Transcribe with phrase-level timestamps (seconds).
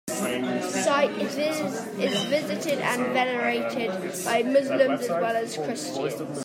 [0.07, 1.35] The site is
[2.25, 3.91] visited and venerated
[4.25, 6.39] by Muslims as well as Christians.